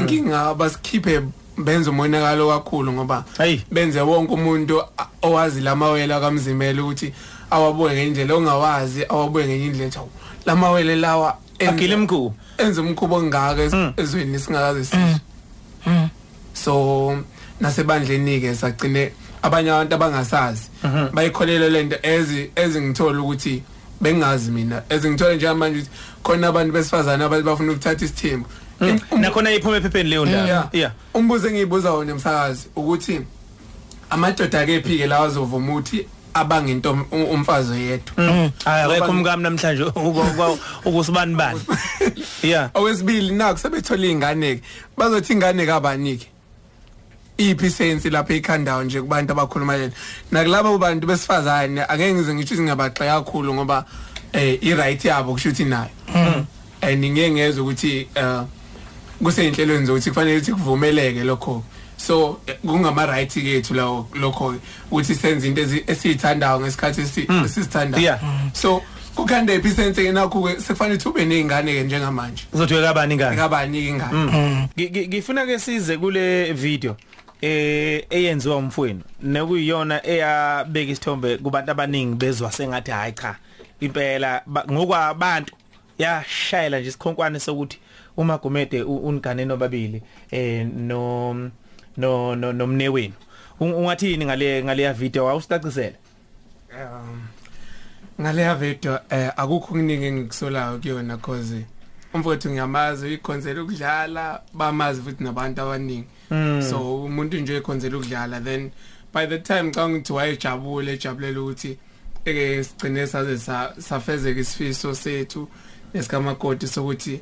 Inkinga 0.00 0.54
basikhiphe 0.54 1.22
benze 1.58 1.90
umonakalo 1.90 2.48
kakhulu 2.48 2.92
ngoba 2.92 3.24
benze 3.70 4.00
wonke 4.00 4.32
umuntu 4.32 4.82
owazi 5.22 5.60
lamawela 5.60 6.20
kamzimela 6.20 6.82
ukuthi 6.82 7.12
awabuye 7.50 7.94
ngendlela 7.94 8.34
ongawazi 8.34 9.04
awabuye 9.08 9.46
ngenye 9.46 9.66
indlela 9.66 9.86
ethi 9.86 9.98
"Hawu, 9.98 10.10
lamawele 10.46 10.96
lawa 10.96 11.36
agile 11.58 11.96
mkhubu 11.96 12.34
enza 12.58 12.82
umkhubo 12.82 13.14
ongaka 13.16 13.62
ez- 13.62 13.92
ezweni 13.96 14.38
singakaze 14.38 14.84
sizwe 14.84 15.20
so 16.54 17.18
nasebandleni 17.60 18.40
ke 18.40 18.54
sagcine 18.54 19.12
abanye 19.42 19.70
abantu 19.70 19.94
abangasazi. 19.94 20.62
Bayikholelwa 21.12 21.68
lento 21.68 21.96
ezi 22.02 22.50
ezingithola 22.56 23.20
ukuthi 23.20 23.62
bengazi 24.00 24.50
mina. 24.50 24.82
Ezingithola 24.88 25.34
njengamanje 25.34 25.78
ukuthi 25.78 25.90
khona 26.22 26.48
abantu 26.48 26.72
besifazana 26.72 27.24
abathi 27.24 27.42
bafuna 27.42 27.72
ukuthatha 27.72 28.04
isithembu 28.04 28.46
Um- 28.80 29.20
nakhona 29.20 29.50
iphuma 29.52 29.76
ephepheni 29.76 30.10
leyo 30.10 30.26
ndaba. 30.26 30.68
Yeah. 30.72 30.92
Umbuzo 31.14 31.48
engiyibuza 31.48 31.90
wona 31.92 32.10
emsakazi 32.12 32.66
ukuthi 32.76 33.20
amadoda 34.10 34.66
kephi 34.66 34.98
ke 34.98 35.06
lawa 35.06 35.26
azovuma 35.26 35.72
ukuthi 35.72 36.06
abangento 36.40 36.92
umfazi 37.10 37.80
yedwa 37.80 38.24
hayi 38.64 38.82
akekho 38.84 39.06
Ngoba- 39.06 39.10
umkami 39.10 39.42
namhlanje 39.42 39.84
ukusibani 40.84 41.34
bani? 41.34 41.60
Yeah. 42.42 42.70
Okwesibili 42.74 43.34
naku 43.34 43.58
sebethola 43.58 44.06
ingane 44.06 44.54
ke 44.56 44.62
bazothi 44.96 45.32
ingane 45.32 45.66
kabanike 45.66 46.26
iphi 47.38 47.70
sense 47.70 48.10
lapha 48.10 48.34
ekhandayo 48.34 48.84
nje 48.84 49.00
kubantu 49.00 49.32
abakhuluma 49.32 49.76
lena 49.76 49.92
nakulabo 50.30 50.78
bantu 50.78 51.06
besifazane 51.06 51.82
angeke 51.88 52.14
ngize 52.14 52.34
ngisho 52.34 52.56
singabaxaya 52.56 53.18
kakhulu 53.22 53.54
ngoba 53.54 53.84
eh 54.32 54.58
i 54.62 54.74
right 54.74 55.04
yabo 55.04 55.32
kusho 55.32 55.48
ukuthi 55.48 55.64
nayo. 55.64 55.90
And 56.80 57.04
ngeke 57.04 57.30
ngezwe 57.30 57.62
ukuthi 57.62 58.08
eh 58.14 58.42
kuseyinhlelweni 59.22 59.86
zokuthi 59.86 60.10
kufanele 60.10 60.36
ukuthi 60.38 60.52
kuvumeleke 60.52 61.24
lokho 61.24 61.62
so 61.98 62.40
kungama 62.66 63.06
right 63.06 63.28
kethu 63.32 63.74
lawo 63.74 64.08
lokho 64.14 64.54
ukuthi 64.90 65.14
senze 65.14 65.48
into 65.48 65.62
esiyithandayo 65.86 66.60
ngesikhathi 66.60 67.00
esi- 67.02 67.44
esisithandayo. 67.44 68.18
So 68.52 68.82
kukhanda 69.14 69.54
iphi 69.54 69.70
sense 69.70 70.02
ke 70.02 70.12
nakho 70.12 70.42
ke 70.42 70.60
sekufanele 70.60 71.00
ube 71.06 71.24
nezingane 71.24 71.72
ke 71.74 71.82
njengamanje. 71.84 72.44
Uzothi 72.52 72.74
kabani 72.74 73.16
ngani? 73.16 73.36
Ngabaniki 73.36 73.88
ingane 73.88 74.68
Ngi- 74.76 74.90
ngi- 74.90 75.08
ngifuna 75.08 75.46
ke 75.46 75.58
size 75.58 75.96
kule 75.98 76.52
video 76.52 76.96
eh 77.42 78.04
eyenziwa 78.10 78.56
umfweni 78.56 79.02
nekuyiyona 79.22 80.06
eyabeka 80.06 80.92
isithombe 80.92 81.36
kubantu 81.38 81.70
abaningi 81.70 82.14
bezwa 82.14 82.52
sengathi 82.52 82.90
hayi 82.90 83.12
cha 83.12 83.36
impela 83.80 84.42
ba- 84.46 84.64
ngokwabantu 84.70 85.54
yashayela 85.98 86.80
nje 86.80 86.88
isikhonkwane 86.88 87.40
sokuthi 87.40 87.78
umagumede 88.16 88.82
u- 88.82 88.96
unigane 89.06 89.44
nobabili 89.44 90.02
eh 90.30 90.66
no 90.76 91.50
no 91.98 92.34
no 92.34 92.52
nomnewenu. 92.52 93.12
Un- 93.60 93.74
ungathini 93.74 94.24
ngale 94.24 94.64
ngale 94.64 94.92
video 94.92 95.28
awusicacisela 95.28 95.96
um 96.72 97.22
ngaleya 98.20 98.54
video 98.54 99.00
eh 99.10 99.30
akukho 99.36 99.66
kuningi 99.66 100.04
engikusolayo 100.06 100.78
kuyona 100.78 101.16
cause 101.18 101.66
umfowethu 102.14 102.50
ngiyamazi 102.50 103.14
ikhonzela 103.14 103.62
ukudlala 103.62 104.40
bamazi 104.54 105.02
futhi 105.02 105.24
nabantu 105.24 105.62
abaningi. 105.62 106.06
So 106.70 107.04
umuntu 107.04 107.36
nje 107.40 107.56
ekhonzela 107.56 107.96
ukudlala 107.96 108.40
then 108.40 108.70
by 109.14 109.26
the 109.26 109.38
time 109.38 109.70
xa 109.72 109.88
ngithi 109.88 110.12
wayejabule 110.12 110.92
ejabulela 110.92 111.40
ukuthi 111.40 111.78
eke 112.24 112.64
sigcine 112.64 113.06
saze 113.06 113.38
sa- 113.38 113.74
safezeka 113.78 114.40
isifiso 114.40 114.94
sethu 114.94 115.48
nesikamakoti 115.94 116.66
sokuthi 116.66 117.20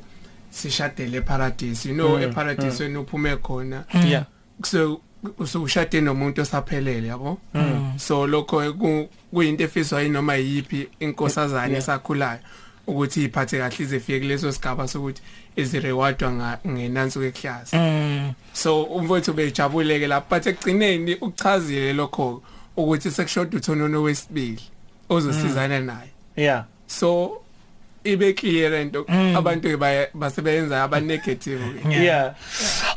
sishadele 0.49 1.17
eparadise. 1.17 1.89
You 1.89 1.95
know 1.95 2.19
eparadise 2.19 2.79
when 2.83 2.95
uphume 2.97 3.35
khona. 3.37 3.83
Yeah. 4.05 4.25
So 4.63 5.01
usushade 5.39 6.01
nomuntu 6.01 6.41
osaphelele 6.41 7.07
yabo? 7.07 7.37
So 7.97 8.27
lokho 8.27 8.73
ku- 8.73 9.09
kuyinto 9.33 9.63
efiswa 9.63 10.01
yinoma 10.01 10.35
yipi 10.35 10.87
inkosazana 10.99 11.77
esakhulayo 11.77 12.39
ukuthi 12.87 13.23
iphathe 13.23 13.57
kahle 13.59 13.75
ize 13.83 13.99
fike 13.99 14.19
kuleso 14.19 14.51
sigaba 14.51 14.87
sokuthi 14.87 15.21
izirewardwa 15.55 16.57
ngenansuku 16.67 17.25
eklass 17.25 17.73
so 18.53 18.83
umfowethu 18.83 19.33
bejabuleke 19.33 20.07
lapho 20.07 20.35
but 20.35 20.47
ekugcineni 20.47 21.15
ukuchazile 21.15 21.93
lokho 21.93 22.41
ukuthi 22.77 23.11
sekushoda 23.11 23.57
uthonono 23.57 24.01
wesibili 24.03 24.61
ozosizana 25.09 25.79
naye. 25.79 26.09
Yeah. 26.35 26.65
So 26.87 27.41
ibe 28.07 28.33
clear 28.33 28.73
into 28.81 29.05
abantu 29.37 29.69
ke 29.69 29.77
baya- 29.77 30.07
basebenza 30.13 30.83
aba 30.83 30.99
negative 30.99 31.59
ke 31.83 32.03
yeah 32.03 32.33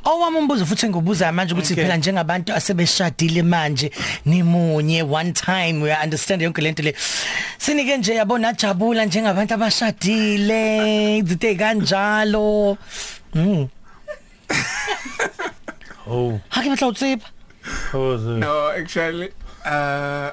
Owami 0.05 0.39
umbuzo 0.39 0.67
futhi 0.67 0.87
engibuza 0.87 1.33
manje 1.33 1.55
ukuthi 1.55 1.73
Okay. 1.73 1.85
phela 1.85 1.97
njengabantu 1.97 2.53
asebeshadile 2.53 3.43
manje 3.43 3.91
nimunye 4.27 5.03
one 5.03 5.33
time 5.33 5.83
we 5.83 5.93
understand 6.05 6.43
yonke 6.43 6.63
lento 6.63 6.83
le. 6.83 6.95
Sinike 7.59 7.97
nje 7.97 8.15
yabona 8.15 8.53
jabula 8.53 9.05
njengabantu 9.05 9.55
abashadile 9.55 11.19
izinto 11.19 11.47
ezikanjalo 11.47 12.77
mm 13.35 13.69
oh. 16.11 16.41
Hake 16.49 16.69
batla 16.71 16.89
utsipa 16.89 17.29
oh 17.95 18.17
no 18.19 18.69
actually 18.71 19.29
uh 19.67 20.31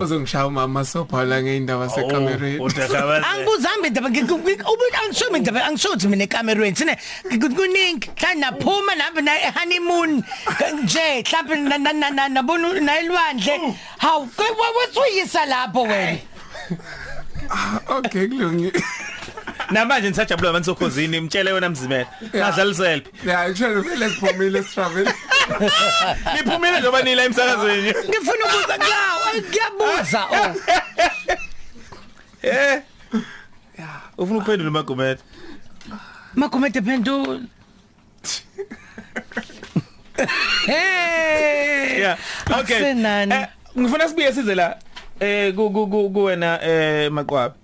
uzongishaya 0.00 0.46
umama 0.46 0.84
sobhala 0.84 1.42
ngeindaba 1.42 1.88
sekamereni 1.88 2.58
utakabaze 2.60 3.26
angibuzambe 3.26 3.88
indaba 3.88 4.08
ubuthi 4.08 4.96
angisho 5.04 5.26
mina 5.30 5.38
indaba 5.38 5.66
angisho 5.66 5.88
ukuthi 5.88 6.08
mina 6.08 6.24
ekamerweni 6.24 6.76
sine 6.76 6.96
kuningi. 7.56 8.10
Hlana 8.16 8.50
naphuma 8.50 8.94
nabo 8.94 9.20
na 9.20 9.32
honeymoon 9.56 10.22
nje 10.82 11.22
mhlawumbe 11.22 12.28
nabona 12.28 12.80
nayilwandle. 12.80 13.74
Hawu 13.98 14.28
wesuyisa 14.78 15.46
lapho 15.46 15.82
wena. 15.82 16.18
Okay 17.88 18.28
kulungi 18.28 18.72
namanje 19.70 20.08
nisajabula 20.08 20.50
abantu 20.50 20.64
sokhozini 20.64 21.16
imtshele 21.16 21.52
wena 21.52 21.68
mzimela 21.68 22.06
ngadlalisela 22.36 23.02
yeah 23.26 23.40
actually 23.40 23.80
vele 23.80 24.10
siphumile 24.10 24.62
sitravel 24.62 25.08
niphumile 26.34 26.80
njoba 26.80 27.02
nila 27.02 27.24
emsakazweni. 27.24 27.88
Ngifuna 28.08 28.44
ukubuza 28.46 28.78
ngawo 28.78 29.26
ngiyabuza 29.38 30.22
eh 32.42 32.82
ufuna 34.18 34.38
ukuphendula 34.38 34.70
magumede 34.70 35.20
magumede 36.34 36.80
phendula 36.82 37.40
hey 40.66 42.00
yeah 42.00 42.18
okay. 42.60 42.82
Eh, 42.90 43.46
ngifuna 43.78 44.08
sibuye 44.08 44.32
size 44.32 44.54
la 44.54 44.78
eh 45.20 45.54
ku 45.54 45.70
ku 45.70 45.86
ku- 45.86 46.10
kuwena 46.10 46.58
eh 46.62 47.10
maqwabi 47.10 47.54
Ab- 47.54 47.57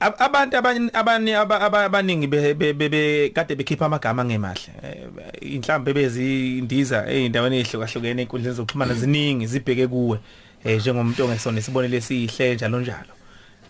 abantu 0.00 0.56
abanye 0.56 0.90
abanye 0.92 1.36
aba- 1.36 1.60
aba- 1.60 1.84
abaningi 1.84 2.26
be- 2.26 2.54
be- 2.54 2.72
be- 2.72 2.88
be- 2.88 3.30
kade 3.34 3.54
bekhipha 3.56 3.86
amagama 3.86 4.24
ngemahle 4.24 4.72
Eh, 4.82 5.54
inhlambe 5.54 5.92
bezindiza 5.94 7.06
eindaweni 7.06 7.58
ehlukahlukene 7.60 8.22
enkundleni 8.22 8.56
zokuxhumana 8.56 8.94
ziningi 8.94 9.46
zibheke 9.46 9.86
kuwe 9.86 10.18
eh 10.64 10.80
njengomuntu 10.80 11.24
ongesona 11.24 11.58
isibonelo 11.58 11.96
esihle 11.96 12.54
njalo 12.54 12.80
njalo. 12.80 13.12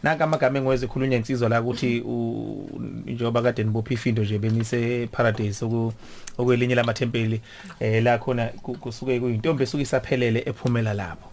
Naka 0.03 0.25
amagama 0.25 0.59
engweze 0.59 0.87
khulunywa 0.87 1.17
insizwa 1.17 1.49
la 1.49 1.61
ukuthi 1.63 2.01
u- 2.01 2.69
njengoba 3.07 3.43
kade 3.43 3.65
nibopha 3.65 3.95
ifindo 3.95 4.23
nje 4.23 4.39
benise 4.39 5.07
paradise 5.13 5.65
oku 5.65 5.93
okwelinye 6.39 6.75
lamathempeli 6.75 7.41
eh 7.81 8.03
la 8.03 8.19
khona 8.19 8.47
ku- 8.63 8.75
kusuke 8.79 9.21
kuyintombi 9.21 9.63
esuke 9.63 9.83
isaphelele 9.83 10.43
ephumela 10.47 10.95
lapho 10.95 11.29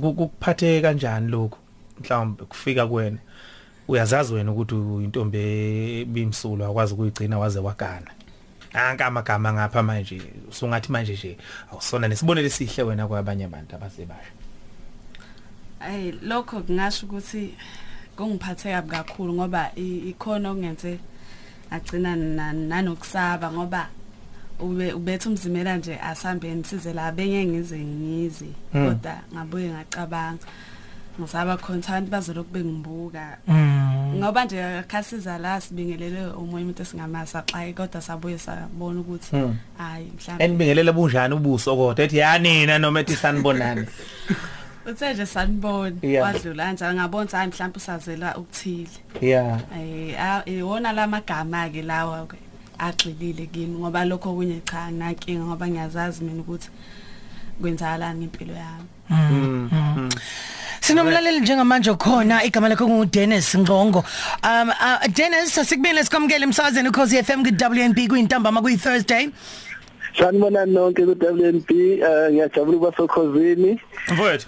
Ku- 0.00 0.14
kukuphathe 0.14 0.80
kanjani 0.80 1.28
lokho 1.30 1.58
mhlawumbe 2.00 2.44
kufika 2.44 2.86
kuwena 2.86 3.18
uyazazi 3.88 4.34
wena 4.34 4.52
ukuthi 4.52 4.74
uyintombi 4.74 5.38
ebimsulwa 6.00 6.68
akwazi 6.68 6.94
ukuyigcina 6.94 7.38
waze 7.38 7.58
wagana 7.58 8.10
anka 8.72 9.06
amagama 9.06 9.52
ngapha 9.52 9.82
manje 9.82 10.22
usungathi 10.50 10.92
manje 10.92 11.12
nje 11.12 11.36
awusona 11.72 12.08
nesibonelo 12.08 12.46
esihle 12.46 12.82
wena 12.82 13.06
kwabanye 13.08 13.44
abantu 13.44 13.76
abasebasha 13.76 14.32
Ay 15.80 16.12
lokho 16.22 16.60
kungasho 16.60 17.06
ukuthi 17.06 17.54
kungiphathe 18.16 18.70
kabi 18.72 18.90
kakhulu 18.90 19.32
ngoba 19.32 19.70
i- 19.76 20.10
ikhona 20.12 20.50
okungenze 20.50 20.98
agcina 21.70 22.16
na- 22.16 22.52
nanokusaba 22.52 23.52
ngoba 23.52 23.88
ube 24.60 24.92
ubethe 24.92 25.28
umzimela 25.28 25.76
nje 25.76 25.96
asambeni 25.98 26.64
size 26.64 26.92
la 26.92 27.12
benye 27.12 27.46
ngize 27.46 27.78
ngizi 27.78 28.52
Hmm. 28.72 28.86
kodwa 28.86 29.16
ngabuye 29.34 29.68
ngacabanga. 29.72 30.44
Ngisaba 31.20 31.56
khona 31.56 31.82
abantu 31.88 32.10
bazoloku 32.10 32.50
bengibuka 32.52 33.38
Mm. 33.48 34.14
ngoba 34.18 34.44
nje 34.44 34.62
akhasiza 34.64 35.38
la 35.38 35.60
sibingelele 35.60 36.26
umoya 36.36 36.64
umuntu 36.64 36.82
esingamasa 36.82 37.42
xaye 37.52 37.72
kodwa 37.72 38.00
sabuye 38.02 38.38
sabona 38.38 39.00
ukuthi 39.00 39.30
Hmm. 39.36 39.56
hayi 39.78 40.12
mhlawumbe 40.16 40.44
enibingelela 40.44 40.92
bunjani 40.92 41.34
ubuso 41.34 41.76
kodwa 41.76 42.04
ethi 42.04 42.18
yanina 42.18 42.78
noma 42.78 43.00
ethi 43.00 43.16
sanibonani 43.16 43.86
uthe 44.90 45.12
nje 45.14 45.26
sanibona 45.26 45.96
Yeah. 46.02 46.22
wadlula 46.24 46.64
kanjalo 46.64 46.94
ngabona 46.94 47.24
ukuthi 47.24 47.36
hayi 47.36 47.48
mhlawumbe 47.48 47.76
usazela 47.76 48.36
ukuthile 48.36 48.90
yeah 49.20 49.60
eh 49.76 50.16
a- 50.20 50.42
iwona 50.50 50.92
lamagama 50.92 51.68
ke 51.68 51.82
lawa 51.82 52.26
ke 52.26 52.36
agxilile 52.78 53.46
kimi 53.46 53.78
ngoba 53.78 54.04
lokho 54.04 54.32
kunye 54.34 54.60
cha 54.64 54.90
nginankinga 54.90 55.44
ngoba 55.44 55.68
ngiyazazi 55.68 56.24
mina 56.24 56.40
ukuthi 56.40 56.68
kwenzakalani 57.60 58.18
ngempilo 58.18 58.54
yami 58.54 58.88
Mm. 59.10 60.10
Sinomlaleli 60.80 61.40
njengamanje 61.40 61.94
khona 61.94 62.44
igama 62.44 62.68
lakho 62.68 62.88
ngu 62.88 63.06
Dennis 63.06 63.54
Ngqongo. 63.54 64.04
Um 64.44 64.68
uh, 64.68 65.06
Dennis 65.14 65.58
asikubele 65.58 66.04
sikwamukele 66.04 66.44
emsakazweni 66.44 66.88
ukhosi 66.88 67.22
FM 67.22 67.42
ku 67.44 67.50
WNB 67.50 68.08
kuyintambama 68.08 68.62
kuyi 68.62 68.76
Thursday. 68.76 69.28
Sanibona 70.18 70.66
nonke 70.66 71.04
ku 71.04 71.14
WNP 71.20 71.70
eh 71.70 72.30
ngiyajabula 72.32 72.76
ukuba 72.76 72.96
sokhosini 72.96 73.80
mfowethu 74.12 74.46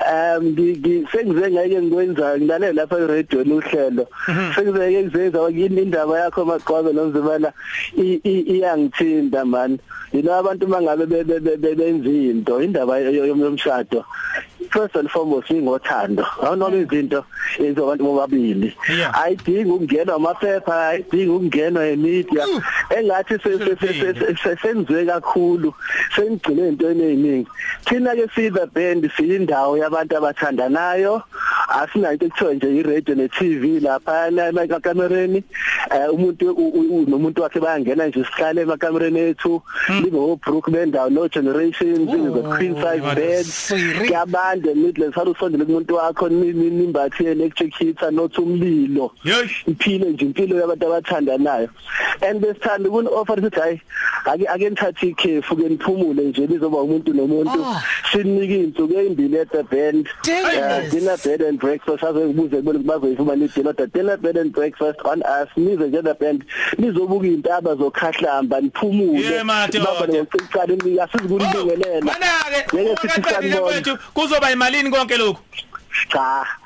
um 0.00 0.44
ngi 0.52 1.06
sengize 1.12 1.50
ngeke 1.50 1.82
ngikwenza 1.82 2.38
ngilalela 2.38 2.72
lapha 2.72 2.96
e-radio 2.98 3.40
uhlelo. 3.40 4.06
Sengize 4.54 4.78
ngeke 4.90 5.02
ngizenza 5.04 5.38
yini 5.50 5.82
indaba 5.82 6.18
yakho 6.18 6.44
maqwabe 6.44 6.92
nomzimana 6.92 7.52
iyangithinta 8.24 9.44
man. 9.44 9.78
Yino 10.12 10.32
abantu 10.34 10.66
mangabe 10.66 11.06
be- 11.06 11.24
be- 11.24 11.40
be- 11.40 11.56
be- 11.56 11.74
benza 11.74 12.08
into 12.10 12.60
indaba 12.60 12.98
yo- 12.98 13.26
yomshado 13.26 14.04
first 14.70 14.96
and 14.96 15.08
foremost 15.08 15.48
ingothando. 15.50 16.24
Awunoma 16.42 16.76
izinto 16.76 17.24
enziwa 17.58 17.86
abantu 17.94 18.04
bobabili 18.04 18.74
ayidingi 19.12 19.70
ukungenwa 19.70 20.14
amaphepha 20.16 20.88
ayidingi 20.88 21.28
ukungenwa 21.30 21.86
emedia. 21.86 22.44
Engathi 22.90 23.38
se- 23.38 23.58
se- 24.42 24.56
senziwe 24.62 25.06
kakhulu 25.06 25.74
sengigcine 26.16 26.68
entweni 26.68 27.02
eziningi 27.04 27.48
thina 27.86 28.14
ke 28.14 28.26
siza 28.34 28.66
band 28.66 29.10
siyindawo 29.16 29.78
yabantu 29.90 30.16
abathandanayo 30.16 31.22
asinayo 31.70 32.12
into 32.14 32.26
ekuthiwa 32.26 32.54
nje 32.54 32.76
i-radio 32.76 33.14
ne-TV 33.14 33.80
lapha 33.80 34.28
emakamereni. 34.28 35.42
Eh 35.90 36.12
umuntu 36.14 36.50
u- 36.50 36.68
u- 36.68 36.96
u- 37.02 37.06
nomuntu 37.10 37.42
wakhe 37.42 37.60
bayangena 37.60 38.06
nje 38.06 38.24
sihlale 38.24 38.62
emakamereni 38.62 39.20
ethu. 39.20 39.62
Libe 40.02 40.18
obrook 40.18 40.70
bendawo 40.70 41.10
no 41.10 41.28
generations 41.28 41.98
izo 42.10 42.42
queen 42.56 42.74
size 42.74 43.14
bed 43.14 43.44
Siri. 43.46 43.98
kuyabande 43.98 44.74
midlands 44.74 45.14
halu 45.16 45.34
sondele 45.38 45.64
kumuntu 45.64 45.94
wakho 45.94 46.28
ni- 46.28 46.52
ni- 46.52 46.70
nimbathi 46.70 47.24
electric 47.26 47.74
heater 47.78 48.10
not 48.12 48.38
umlilo. 48.38 49.10
Yesh 49.24 49.64
iphile 49.66 50.10
nje 50.10 50.24
impilo 50.24 50.56
yabantu 50.60 50.86
abathandanayo. 50.86 51.68
And 52.22 52.40
besithanda 52.40 52.88
ukuni 52.88 53.08
offer 53.08 53.38
ukuthi 53.38 53.60
hayi 53.60 53.80
ake 54.24 54.46
ake 54.48 54.70
nithathe 54.70 55.06
ikhefu 55.08 55.56
ke 55.56 55.68
niphumule 55.68 56.22
nje 56.22 56.46
lizoba 56.46 56.78
umuntu 56.82 57.14
nomuntu. 57.14 57.64
Ah. 57.64 57.82
sinike 58.12 58.54
insuku 58.64 58.94
ezimbili 58.94 59.38
at 59.40 59.50
the 59.50 59.62
band. 59.62 60.08
Dennis. 60.24 60.54
Eh, 60.54 60.90
dinner 60.90 61.16
bed 61.24 61.42
and 61.42 61.59
breakfast 61.60 62.04
aze 62.04 62.18
ngibuze 62.24 62.56
kubona 62.56 62.78
ukuthi 62.78 62.88
bazoyifumana 62.88 63.44
idinner 63.44 63.74
the 63.76 63.86
dinner 63.86 64.16
bed 64.16 64.36
and 64.38 64.52
breakfast 64.52 64.98
on 65.04 65.18
us 65.22 65.48
nize 65.56 65.86
nje 65.88 66.02
the 66.02 66.14
band 66.14 66.44
nizobuka 66.78 67.26
intaba 67.26 67.74
zokhahlamba 67.74 68.60
niphumule 68.60 69.20
Yeah, 69.30 69.44
madoda. 69.44 69.84
baba 69.84 70.08
ngocicana 70.08 70.74
nika 70.84 71.08
sizikulibingelela 71.12 72.00
manake 72.00 72.76
Ngeke 72.76 72.96
sithi 72.96 73.20
ungaqedile 73.20 73.34
sanibona. 73.34 73.60
mfowethu 73.80 73.98
kuzoba 74.14 74.50
imalini 74.52 74.90
konke 74.90 75.16
lokhu 75.16 75.40
cha 76.08 76.20
a- 76.22 76.44
a- 76.44 76.44
a- 76.44 76.46
a- 76.46 76.59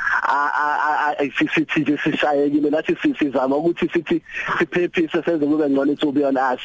sithi 1.38 1.80
nje 1.80 1.98
sishayekile 2.04 2.70
nathi 2.70 2.96
si- 3.02 3.14
sizama 3.18 3.56
ukuthi 3.56 3.88
sithi 3.92 4.22
siphephise 4.58 5.22
senze 5.24 5.46
kube 5.46 5.68
ngcono 5.68 5.94
to 6.00 6.12
be 6.12 6.24
on 6.24 6.36
us 6.36 6.60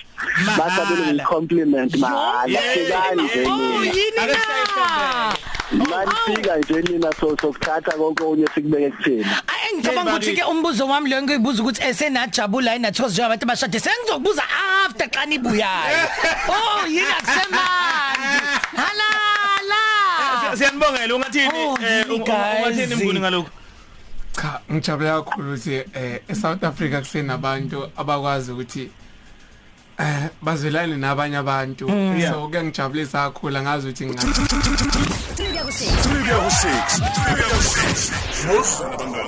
Mahhala. 0.45 0.69
basabele 0.69 1.13
ngicompliment 1.13 1.97
mahala 1.97 2.47
Yeah, 2.47 2.73
sekanje 2.73 3.39
yeah. 3.39 3.51
Oh 3.51 3.79
nina 3.79 3.93
yini 3.93 4.17
Ake 4.19 4.33
na? 4.33 4.39
sishayishe 4.39 5.89
manifika 5.89 6.57
nje 6.57 6.81
nina 6.81 7.09
so 7.19 7.37
sokuthatha 7.41 7.91
konke 7.91 8.23
okunye 8.23 8.47
sikubeke 8.55 8.89
kuthina 8.91 9.41
Ay 9.47 9.75
ngicabanga 9.77 10.11
ukuthi 10.11 10.33
ke 10.35 10.43
umbuzo 10.43 10.87
wami 10.87 11.09
lo 11.09 11.21
ngiyibuza 11.21 11.63
ukuthi 11.63 11.83
esenajabula 11.83 12.71
yini 12.73 12.81
nathozi 12.83 13.13
njengabantu 13.13 13.43
abashade 13.45 13.79
sengizokubuza 13.79 14.43
after 14.85 15.07
xa 15.09 15.25
nibuyayo. 15.25 16.07
Oh 16.49 16.87
yini 16.87 17.05
akusemandi. 17.19 18.29
Halala. 18.75 19.28
Siyanibongela 20.59 21.15
ungathini 21.15 21.47
Oh, 21.55 21.77
eh, 21.81 22.05
yini, 22.05 22.15
unga- 22.15 22.55
ungathini 22.59 22.87
guys. 22.87 23.01
mbuni 23.01 23.19
ngalokho 23.19 23.49
cha 24.41 24.59
ngijabula 24.71 25.11
kakhulu 25.21 25.47
ukuthi 25.53 25.73
eh 25.73 26.21
eSouth 26.27 26.63
Africa 26.63 26.99
kusenabantu 26.99 27.89
abakwazi 27.97 28.51
ukuthi 28.51 28.89
eh 29.99 30.29
bazwelane 30.41 30.97
nabanye 30.97 31.37
abantu 31.37 31.87
so 32.29 32.47
kuyangijabulisa 32.47 33.17
kakhulu 33.31 33.61
ngazi 33.61 33.87
ukuthi 33.87 34.05
ngingathi 34.05 34.41
3 34.41 35.49
kuya 35.49 35.63
ku 35.63 35.71
6 35.71 35.85
3 36.05 36.23
kuya 36.23 36.37
ku 36.39 37.59
6 37.59 38.11
Musa 38.47 38.83
Bandanga 38.89 39.18